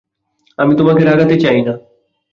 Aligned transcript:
আমি 0.59 0.73
তোমাকে 0.75 1.01
রাগাতে 1.03 1.35
চাই 1.43 1.59
না। 1.61 1.73